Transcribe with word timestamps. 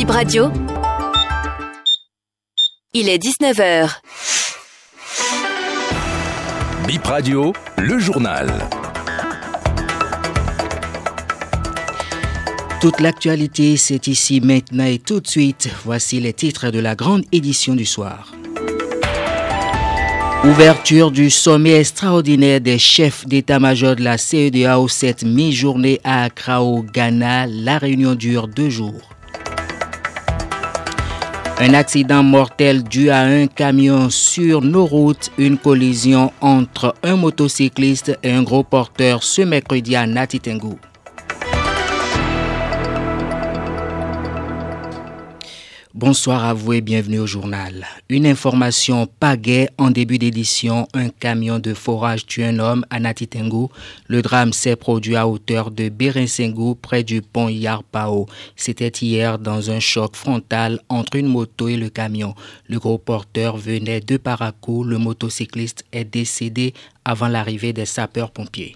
Bip 0.00 0.12
Radio. 0.12 0.50
Il 2.94 3.10
est 3.10 3.22
19h. 3.22 4.00
Bip 6.86 7.04
Radio, 7.04 7.52
le 7.76 7.98
journal. 7.98 8.50
Toute 12.80 13.00
l'actualité, 13.00 13.76
c'est 13.76 14.06
ici 14.06 14.40
maintenant 14.40 14.86
et 14.86 14.98
tout 14.98 15.20
de 15.20 15.28
suite. 15.28 15.68
Voici 15.84 16.18
les 16.18 16.32
titres 16.32 16.70
de 16.70 16.78
la 16.78 16.94
grande 16.94 17.24
édition 17.30 17.74
du 17.74 17.84
soir. 17.84 18.32
Ouverture 20.44 21.10
du 21.10 21.28
sommet 21.28 21.74
extraordinaire 21.74 22.62
des 22.62 22.78
chefs 22.78 23.26
d'état-major 23.26 23.96
de 23.96 24.04
la 24.04 24.16
CEDEAO 24.16 24.88
cette 24.88 25.24
mi-journée 25.24 26.00
à 26.04 26.22
Accra 26.22 26.62
au 26.62 26.82
Ghana. 26.82 27.46
La 27.48 27.76
réunion 27.76 28.14
dure 28.14 28.48
deux 28.48 28.70
jours. 28.70 29.10
Un 31.62 31.74
accident 31.74 32.22
mortel 32.22 32.82
dû 32.82 33.10
à 33.10 33.20
un 33.20 33.46
camion 33.46 34.08
sur 34.08 34.62
nos 34.62 34.86
routes, 34.86 35.30
une 35.36 35.58
collision 35.58 36.32
entre 36.40 36.94
un 37.02 37.16
motocycliste 37.16 38.18
et 38.22 38.32
un 38.32 38.42
gros 38.42 38.62
porteur 38.64 39.22
ce 39.22 39.42
mercredi 39.42 39.94
à 39.94 40.06
Natitengu. 40.06 40.78
Bonsoir 45.92 46.44
à 46.44 46.54
vous 46.54 46.74
et 46.74 46.82
bienvenue 46.82 47.18
au 47.18 47.26
journal. 47.26 47.84
Une 48.08 48.24
information 48.24 49.08
pagaie 49.18 49.68
en 49.76 49.90
début 49.90 50.18
d'édition. 50.18 50.86
Un 50.94 51.08
camion 51.08 51.58
de 51.58 51.74
forage 51.74 52.26
tue 52.26 52.44
un 52.44 52.60
homme 52.60 52.86
à 52.90 53.00
Natitengu. 53.00 53.66
Le 54.06 54.22
drame 54.22 54.52
s'est 54.52 54.76
produit 54.76 55.16
à 55.16 55.26
hauteur 55.26 55.72
de 55.72 55.88
Berensengu 55.88 56.76
près 56.80 57.02
du 57.02 57.22
pont 57.22 57.48
Yarpao. 57.48 58.26
C'était 58.54 58.86
hier 58.86 59.40
dans 59.40 59.72
un 59.72 59.80
choc 59.80 60.14
frontal 60.14 60.78
entre 60.88 61.16
une 61.16 61.26
moto 61.26 61.66
et 61.66 61.76
le 61.76 61.88
camion. 61.88 62.36
Le 62.68 62.78
gros 62.78 62.98
porteur 62.98 63.56
venait 63.56 64.00
de 64.00 64.16
Parakou. 64.16 64.84
Le 64.84 64.96
motocycliste 64.96 65.84
est 65.90 66.04
décédé 66.04 66.72
avant 67.04 67.26
l'arrivée 67.26 67.72
des 67.72 67.84
sapeurs-pompiers. 67.84 68.74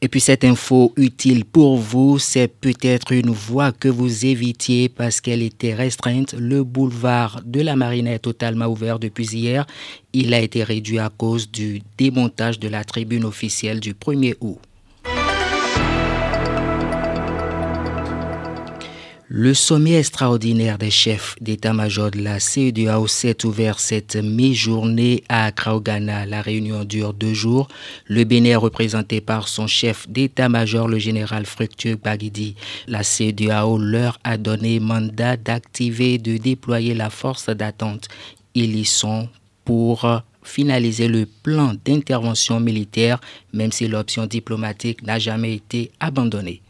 Et 0.00 0.06
puis 0.06 0.20
cette 0.20 0.44
info 0.44 0.92
utile 0.96 1.44
pour 1.44 1.76
vous, 1.76 2.20
c'est 2.20 2.46
peut-être 2.46 3.10
une 3.10 3.30
voie 3.30 3.72
que 3.72 3.88
vous 3.88 4.26
évitiez 4.26 4.88
parce 4.88 5.20
qu'elle 5.20 5.42
était 5.42 5.74
restreinte. 5.74 6.34
Le 6.38 6.62
boulevard 6.62 7.40
de 7.44 7.60
la 7.60 7.74
Marine 7.74 8.06
est 8.06 8.20
totalement 8.20 8.66
ouvert 8.66 9.00
depuis 9.00 9.26
hier. 9.26 9.66
Il 10.12 10.34
a 10.34 10.40
été 10.40 10.62
réduit 10.62 11.00
à 11.00 11.10
cause 11.10 11.50
du 11.50 11.82
démontage 11.96 12.60
de 12.60 12.68
la 12.68 12.84
tribune 12.84 13.24
officielle 13.24 13.80
du 13.80 13.92
1er 13.92 14.36
août. 14.40 14.58
Le 19.40 19.54
sommet 19.54 19.94
extraordinaire 19.94 20.78
des 20.78 20.90
chefs 20.90 21.36
d'état-major 21.40 22.10
de 22.10 22.18
la 22.18 22.40
CEDEAO 22.40 23.06
s'est 23.06 23.46
ouvert 23.46 23.78
cette 23.78 24.16
mi-journée 24.16 25.22
à 25.28 25.44
Accra. 25.44 25.80
La 26.00 26.42
réunion 26.42 26.82
dure 26.82 27.14
deux 27.14 27.34
jours. 27.34 27.68
Le 28.06 28.24
Bénin 28.24 28.50
est 28.50 28.56
représenté 28.56 29.20
par 29.20 29.46
son 29.46 29.68
chef 29.68 30.08
d'état-major, 30.08 30.88
le 30.88 30.98
général 30.98 31.46
Fructueux 31.46 31.94
Baguidi. 31.94 32.56
La 32.88 33.04
CEDEAO 33.04 33.78
leur 33.78 34.18
a 34.24 34.38
donné 34.38 34.80
mandat 34.80 35.36
d'activer 35.36 36.14
et 36.14 36.18
de 36.18 36.36
déployer 36.36 36.94
la 36.94 37.08
force 37.08 37.48
d'attente. 37.48 38.08
Ils 38.56 38.74
y 38.74 38.84
sont 38.84 39.28
pour 39.64 40.04
finaliser 40.42 41.06
le 41.06 41.26
plan 41.26 41.76
d'intervention 41.84 42.58
militaire, 42.58 43.20
même 43.52 43.70
si 43.70 43.86
l'option 43.86 44.26
diplomatique 44.26 45.04
n'a 45.04 45.20
jamais 45.20 45.54
été 45.54 45.92
abandonnée. 46.00 46.60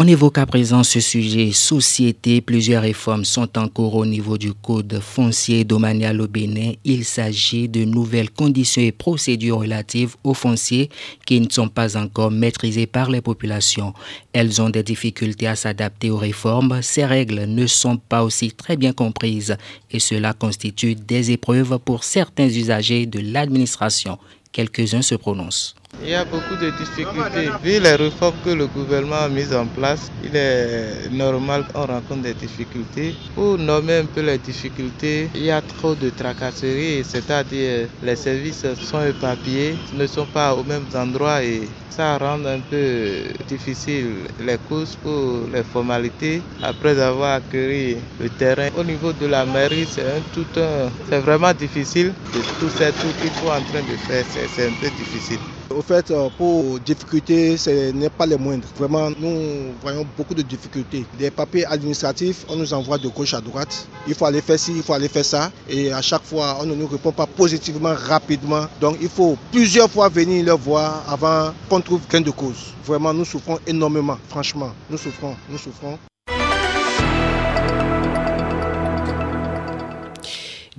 On 0.00 0.06
évoque 0.06 0.38
à 0.38 0.46
présent 0.46 0.84
ce 0.84 1.00
sujet 1.00 1.50
société. 1.50 2.40
Plusieurs 2.40 2.82
réformes 2.82 3.24
sont 3.24 3.58
en 3.58 3.66
cours 3.66 3.96
au 3.96 4.06
niveau 4.06 4.38
du 4.38 4.52
code 4.54 5.00
foncier 5.00 5.64
domanial 5.64 6.20
au 6.20 6.28
Bénin. 6.28 6.74
Il 6.84 7.04
s'agit 7.04 7.68
de 7.68 7.84
nouvelles 7.84 8.30
conditions 8.30 8.80
et 8.80 8.92
procédures 8.92 9.58
relatives 9.58 10.14
aux 10.22 10.34
fonciers 10.34 10.88
qui 11.26 11.40
ne 11.40 11.50
sont 11.50 11.68
pas 11.68 11.96
encore 11.96 12.30
maîtrisées 12.30 12.86
par 12.86 13.10
les 13.10 13.20
populations. 13.20 13.92
Elles 14.32 14.62
ont 14.62 14.70
des 14.70 14.84
difficultés 14.84 15.48
à 15.48 15.56
s'adapter 15.56 16.10
aux 16.10 16.16
réformes. 16.16 16.80
Ces 16.80 17.04
règles 17.04 17.46
ne 17.46 17.66
sont 17.66 17.96
pas 17.96 18.22
aussi 18.22 18.52
très 18.52 18.76
bien 18.76 18.92
comprises 18.92 19.56
et 19.90 19.98
cela 19.98 20.32
constitue 20.32 20.94
des 20.94 21.32
épreuves 21.32 21.76
pour 21.84 22.04
certains 22.04 22.48
usagers 22.48 23.06
de 23.06 23.18
l'administration. 23.18 24.16
Quelques-uns 24.52 25.02
se 25.02 25.16
prononcent. 25.16 25.74
Il 26.00 26.10
y 26.10 26.14
a 26.14 26.24
beaucoup 26.24 26.54
de 26.56 26.70
difficultés. 26.70 27.50
Vu 27.62 27.80
les 27.80 27.96
réformes 27.96 28.36
que 28.44 28.50
le 28.50 28.66
gouvernement 28.68 29.24
a 29.24 29.28
mises 29.28 29.52
en 29.52 29.66
place, 29.66 30.10
il 30.22 30.36
est 30.36 31.10
normal 31.10 31.64
qu'on 31.72 31.86
rencontre 31.86 32.22
des 32.22 32.34
difficultés. 32.34 33.14
Pour 33.34 33.58
nommer 33.58 33.96
un 33.98 34.04
peu 34.04 34.20
les 34.20 34.38
difficultés, 34.38 35.28
il 35.34 35.42
y 35.44 35.50
a 35.50 35.60
trop 35.60 35.94
de 35.96 36.10
tracasseries, 36.10 37.02
c'est-à-dire 37.04 37.88
les 38.02 38.16
services 38.16 38.64
sont 38.90 39.04
éparpillés, 39.04 39.76
ne 39.92 40.06
sont 40.06 40.26
pas 40.26 40.54
aux 40.54 40.62
mêmes 40.62 40.86
endroits 40.94 41.42
et 41.42 41.62
ça 41.90 42.16
rend 42.16 42.44
un 42.46 42.60
peu 42.60 43.22
difficile 43.48 44.06
les 44.40 44.56
courses 44.68 44.96
pour 45.02 45.48
les 45.52 45.64
formalités 45.64 46.40
après 46.62 47.00
avoir 47.00 47.34
accueilli 47.36 47.96
le 48.20 48.28
terrain. 48.30 48.68
Au 48.78 48.84
niveau 48.84 49.12
de 49.12 49.26
la 49.26 49.44
mairie, 49.44 49.86
c'est 49.90 50.02
un 50.08 50.20
tout 50.32 50.46
un, 50.60 50.90
c'est 51.10 51.18
vraiment 51.18 51.52
difficile 51.52 52.12
de 52.34 52.40
tous 52.60 52.70
ces 52.78 52.92
trucs 52.92 53.18
qu'il 53.20 53.30
faut 53.30 53.48
en 53.50 53.60
train 53.62 53.82
de 53.82 53.96
faire, 54.06 54.24
c'est 54.30 54.66
un 54.68 54.72
peu 54.80 54.88
difficile. 54.90 55.40
Au 55.70 55.82
fait, 55.82 56.12
pour 56.38 56.80
difficultés, 56.80 57.56
ce 57.58 57.90
n'est 57.92 58.08
pas 58.08 58.24
les 58.24 58.38
moindres. 58.38 58.66
Vraiment, 58.78 59.10
nous 59.10 59.72
voyons 59.82 60.06
beaucoup 60.16 60.34
de 60.34 60.40
difficultés. 60.40 61.04
Des 61.18 61.30
papiers 61.30 61.66
administratifs, 61.66 62.46
on 62.48 62.56
nous 62.56 62.72
envoie 62.72 62.96
de 62.96 63.08
gauche 63.08 63.34
à 63.34 63.40
droite. 63.42 63.86
Il 64.06 64.14
faut 64.14 64.24
aller 64.24 64.40
faire 64.40 64.58
ci, 64.58 64.72
il 64.74 64.82
faut 64.82 64.94
aller 64.94 65.08
faire 65.08 65.24
ça. 65.26 65.52
Et 65.68 65.92
à 65.92 66.00
chaque 66.00 66.24
fois, 66.24 66.56
on 66.62 66.64
ne 66.66 66.74
nous 66.74 66.86
répond 66.86 67.12
pas 67.12 67.26
positivement, 67.26 67.94
rapidement. 67.94 68.66
Donc, 68.80 68.96
il 69.02 69.10
faut 69.10 69.36
plusieurs 69.52 69.90
fois 69.90 70.08
venir 70.08 70.42
leur 70.44 70.56
voir 70.58 71.04
avant 71.06 71.52
qu'on 71.68 71.82
trouve 71.82 72.00
gain 72.10 72.22
de 72.22 72.30
cause. 72.30 72.72
Vraiment, 72.84 73.12
nous 73.12 73.26
souffrons 73.26 73.58
énormément. 73.66 74.16
Franchement, 74.30 74.72
nous 74.88 74.96
souffrons, 74.96 75.36
nous 75.50 75.58
souffrons. 75.58 75.98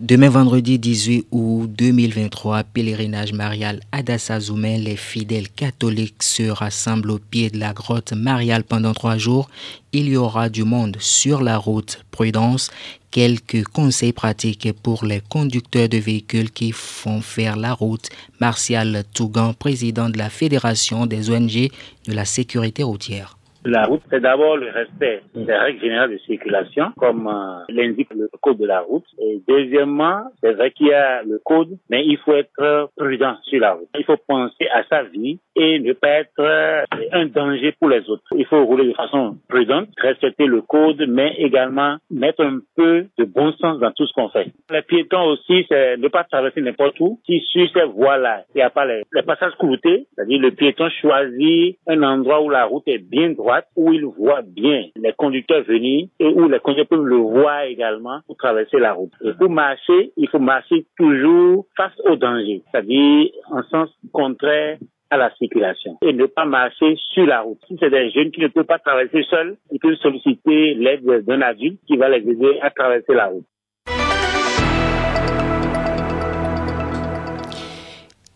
Demain 0.09 0.29
vendredi 0.29 0.79
18 0.79 1.27
août 1.29 1.69
2023, 1.77 2.63
pèlerinage 2.63 3.31
marial 3.31 3.79
à 3.91 4.01
Dassazoumen, 4.01 4.81
les 4.81 4.95
fidèles 4.95 5.49
catholiques 5.49 6.23
se 6.23 6.49
rassemblent 6.49 7.11
au 7.11 7.19
pied 7.19 7.51
de 7.51 7.59
la 7.59 7.73
grotte 7.73 8.13
mariale 8.13 8.63
pendant 8.63 8.95
trois 8.95 9.19
jours. 9.19 9.51
Il 9.93 10.09
y 10.09 10.17
aura 10.17 10.49
du 10.49 10.63
monde 10.63 10.97
sur 10.99 11.43
la 11.43 11.57
route. 11.57 12.03
Prudence, 12.09 12.71
quelques 13.11 13.63
conseils 13.65 14.11
pratiques 14.11 14.73
pour 14.81 15.05
les 15.05 15.21
conducteurs 15.29 15.89
de 15.89 15.99
véhicules 15.99 16.49
qui 16.49 16.71
font 16.71 17.21
faire 17.21 17.55
la 17.55 17.75
route. 17.75 18.09
Martial 18.39 19.03
Tougan, 19.13 19.53
président 19.53 20.09
de 20.09 20.17
la 20.17 20.31
Fédération 20.31 21.05
des 21.05 21.29
ONG 21.29 21.69
de 22.07 22.13
la 22.13 22.25
sécurité 22.25 22.81
routière. 22.81 23.38
La 23.65 23.83
route, 23.83 24.01
c'est 24.09 24.21
d'abord 24.21 24.55
le 24.55 24.69
respect 24.69 25.21
des 25.35 25.53
règles 25.53 25.81
générales 25.81 26.11
de 26.11 26.17
circulation, 26.19 26.91
comme 26.97 27.27
euh, 27.27 27.65
l'indique 27.69 28.09
le 28.15 28.29
code 28.41 28.57
de 28.57 28.65
la 28.65 28.81
route. 28.81 29.05
Et 29.21 29.41
deuxièmement, 29.47 30.23
c'est 30.41 30.53
vrai 30.53 30.71
qu'il 30.71 30.87
y 30.87 30.93
a 30.93 31.23
le 31.23 31.41
code, 31.43 31.77
mais 31.89 32.05
il 32.05 32.17
faut 32.17 32.33
être 32.33 32.89
prudent 32.95 33.35
sur 33.43 33.59
la 33.59 33.73
route. 33.73 33.89
Il 33.97 34.05
faut 34.05 34.17
penser 34.27 34.67
à 34.73 34.83
sa 34.85 35.03
vie 35.03 35.39
et 35.55 35.79
ne 35.79 35.93
pas 35.93 36.21
être 36.21 36.39
euh, 36.39 36.83
un 37.11 37.25
danger 37.25 37.73
pour 37.79 37.89
les 37.89 38.09
autres. 38.09 38.23
Il 38.35 38.45
faut 38.45 38.63
rouler 38.65 38.87
de 38.87 38.93
façon 38.93 39.37
prudente, 39.49 39.89
respecter 39.97 40.45
le 40.45 40.61
code, 40.61 41.03
mais 41.07 41.35
également 41.37 41.97
mettre 42.09 42.43
un 42.43 42.59
peu 42.77 43.07
de 43.17 43.25
bon 43.25 43.51
sens 43.53 43.79
dans 43.79 43.91
tout 43.91 44.07
ce 44.07 44.13
qu'on 44.13 44.29
fait. 44.29 44.47
Les 44.71 44.81
piétons 44.83 45.23
aussi, 45.23 45.65
c'est 45.67 45.97
ne 45.97 46.07
pas 46.07 46.23
traverser 46.23 46.61
n'importe 46.61 46.99
où. 47.01 47.19
Si 47.25 47.41
sur 47.41 47.69
ces 47.73 47.85
voies-là, 47.85 48.43
il 48.55 48.59
n'y 48.59 48.61
a 48.61 48.69
pas 48.69 48.85
les, 48.85 49.03
passages 49.25 49.53
cloutés, 49.59 50.07
c'est-à-dire 50.15 50.39
le 50.39 50.51
piéton 50.51 50.89
choisit 51.01 51.77
un 51.87 52.01
endroit 52.03 52.41
où 52.41 52.49
la 52.49 52.65
route 52.65 52.83
est 52.87 52.97
bien 52.97 53.33
où 53.75 53.93
il 53.93 54.05
voit 54.05 54.41
bien 54.41 54.85
les 54.95 55.13
conducteurs 55.13 55.63
venir 55.63 56.07
et 56.19 56.27
où 56.27 56.47
les 56.47 56.59
conducteurs 56.59 56.99
peuvent 56.99 57.05
le 57.05 57.17
voir 57.17 57.63
également 57.63 58.19
pour 58.27 58.37
traverser 58.37 58.79
la 58.79 58.93
route. 58.93 59.11
Pour 59.37 59.49
marcher, 59.49 60.11
il 60.17 60.29
faut 60.29 60.39
marcher 60.39 60.85
toujours 60.97 61.65
face 61.75 61.97
au 62.05 62.15
danger, 62.15 62.61
c'est-à-dire 62.71 63.31
en 63.51 63.63
sens 63.63 63.89
contraire 64.11 64.77
à 65.09 65.17
la 65.17 65.33
circulation 65.35 65.97
et 66.01 66.13
ne 66.13 66.25
pas 66.25 66.45
marcher 66.45 66.95
sur 67.13 67.25
la 67.25 67.41
route. 67.41 67.59
Si 67.67 67.77
c'est 67.79 67.89
des 67.89 68.11
jeunes 68.11 68.31
qui 68.31 68.41
ne 68.41 68.47
peuvent 68.47 68.65
pas 68.65 68.79
traverser 68.79 69.23
seuls, 69.29 69.57
ils 69.71 69.79
peuvent 69.79 69.95
solliciter 69.95 70.75
l'aide 70.75 71.25
d'un 71.25 71.41
adulte 71.41 71.79
qui 71.87 71.97
va 71.97 72.09
les 72.09 72.27
aider 72.29 72.59
à 72.61 72.69
traverser 72.69 73.13
la 73.13 73.27
route. 73.27 73.45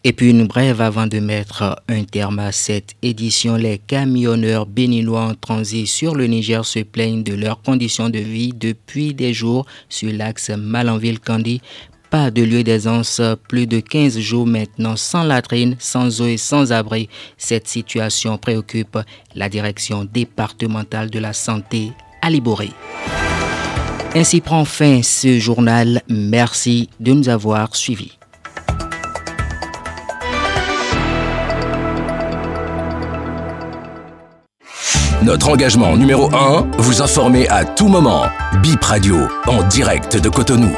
Et 0.05 0.11
puis 0.11 0.31
une 0.31 0.47
brève 0.47 0.81
avant 0.81 1.07
de 1.07 1.19
mettre 1.19 1.81
un 1.87 2.03
terme 2.03 2.39
à 2.39 2.51
cette 2.51 2.93
édition, 3.01 3.55
les 3.55 3.77
camionneurs 3.77 4.65
béninois 4.65 5.21
en 5.21 5.33
transit 5.33 5.87
sur 5.87 6.13
le 6.13 6.27
Niger 6.27 6.65
se 6.65 6.79
plaignent 6.79 7.23
de 7.23 7.33
leurs 7.33 7.61
conditions 7.61 8.09
de 8.09 8.19
vie 8.19 8.51
depuis 8.53 9.13
des 9.13 9.33
jours 9.33 9.65
sur 9.87 10.11
l'axe 10.11 10.49
Malanville-Candy. 10.49 11.61
pas 12.09 12.31
de 12.31 12.43
lieu 12.43 12.63
d'aisance. 12.63 13.21
Plus 13.47 13.65
de 13.65 13.79
15 13.79 14.19
jours 14.19 14.45
maintenant 14.45 14.97
sans 14.97 15.23
latrine, 15.23 15.77
sans 15.79 16.21
eau 16.21 16.27
et 16.27 16.37
sans 16.37 16.73
abri. 16.73 17.07
Cette 17.37 17.69
situation 17.69 18.37
préoccupe 18.37 18.99
la 19.35 19.47
direction 19.47 20.03
départementale 20.03 21.09
de 21.09 21.19
la 21.19 21.31
santé 21.31 21.91
à 22.21 22.29
Liboré. 22.29 22.71
Ainsi 24.15 24.41
prend 24.41 24.65
fin 24.65 25.01
ce 25.01 25.39
journal. 25.39 26.01
Merci 26.09 26.89
de 26.99 27.13
nous 27.13 27.29
avoir 27.29 27.75
suivis. 27.75 28.17
Notre 35.23 35.47
engagement 35.47 35.95
numéro 35.95 36.29
1, 36.35 36.67
vous 36.79 37.01
informer 37.01 37.47
à 37.47 37.63
tout 37.63 37.87
moment. 37.87 38.25
Bip 38.61 38.83
Radio, 38.83 39.15
en 39.47 39.63
direct 39.63 40.17
de 40.17 40.27
Cotonou. 40.27 40.75